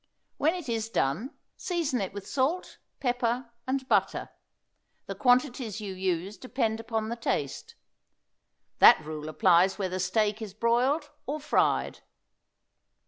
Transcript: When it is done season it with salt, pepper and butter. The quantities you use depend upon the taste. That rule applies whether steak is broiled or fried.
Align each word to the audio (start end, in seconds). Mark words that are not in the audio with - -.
When 0.37 0.55
it 0.55 0.67
is 0.67 0.89
done 0.89 1.35
season 1.57 2.01
it 2.01 2.11
with 2.11 2.25
salt, 2.25 2.79
pepper 2.99 3.51
and 3.67 3.87
butter. 3.87 4.31
The 5.05 5.13
quantities 5.13 5.79
you 5.79 5.93
use 5.93 6.37
depend 6.39 6.79
upon 6.79 7.09
the 7.09 7.15
taste. 7.15 7.75
That 8.79 8.99
rule 9.05 9.29
applies 9.29 9.77
whether 9.77 9.99
steak 9.99 10.41
is 10.41 10.55
broiled 10.55 11.11
or 11.27 11.39
fried. 11.39 11.99